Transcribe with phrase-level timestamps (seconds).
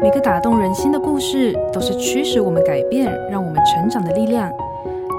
[0.00, 4.48] 每个打动人心的故事，都是驱使我们改变、让我们成长的力量。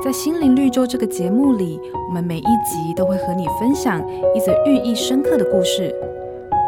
[0.02, 4.02] 在心灵绿洲这个节目里，我们每一集都会和你分享
[4.34, 5.94] 一则寓意深刻的故事。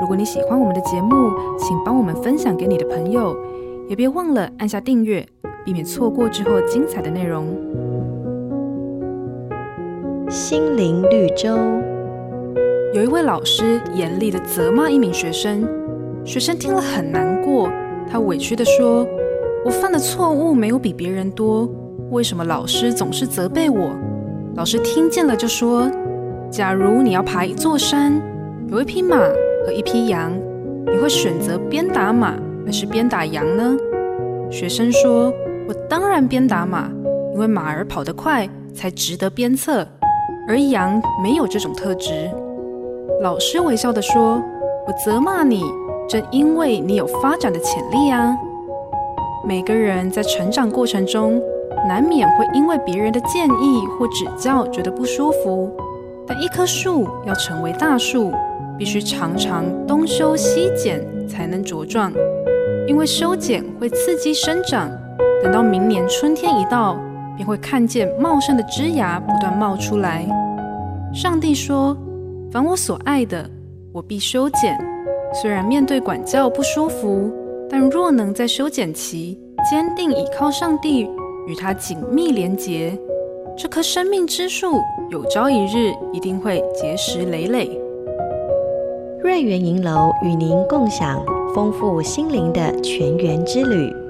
[0.01, 3.33] 如果你喜欢我们的节目，请帮我们分享给你的朋友，
[3.87, 5.25] 也别忘了按下订阅，
[5.63, 7.47] 避免错过之后精彩的内容。
[10.29, 11.57] 心灵绿洲。
[12.93, 15.65] 有一位老师严厉的责骂一名学生，
[16.25, 17.80] 学生听了很难过，他
[18.21, 19.07] 委屈地说
[19.65, 21.69] ：“我犯的错误没有比别人多。”
[22.11, 23.89] 为什么老师总是责备我？
[24.55, 25.89] 老师听见了就说
[26.51, 28.21] ：“假如你要爬一座山，
[28.67, 29.17] 有一匹马
[29.65, 30.33] 和一匹羊，
[30.85, 32.33] 你会选择鞭打马
[32.65, 33.77] 还是鞭打羊呢？”
[34.51, 35.31] 学生说
[35.69, 36.89] ：“我当然鞭打马，
[37.33, 39.87] 因为马儿跑得快才值得鞭策，
[40.47, 42.29] 而羊没有这种特质。”
[43.23, 44.41] 老师微笑地说
[44.85, 45.63] ：“我责骂你，
[46.11, 48.35] 正因为你有发展的潜力啊。”
[49.47, 51.41] 每个人在成长过程中，
[51.87, 55.71] 难免会因为别人的建议或指教觉得不舒服，
[56.27, 58.33] 但一棵树要成为大树，
[58.77, 62.11] 必须常常东修西剪才能茁壮。
[62.87, 64.91] 因为修剪会刺激生长，
[65.41, 66.97] 等到明年春天一到，
[67.37, 70.27] 便会看见茂盛的枝芽不断冒出来。
[71.13, 71.95] 上帝说
[72.51, 73.49] ：“凡我所爱的，
[73.93, 74.77] 我必修剪。”
[75.33, 77.31] 虽然面对管教不舒服，
[77.69, 81.09] 但若能在修剪期坚定倚靠上帝。
[81.47, 82.95] 与他紧密连结，
[83.57, 84.79] 这棵生命之树
[85.09, 87.67] 有朝一日一定会结实累累。
[89.23, 94.00] 瑞园银楼与您共享丰富心灵的全园之旅。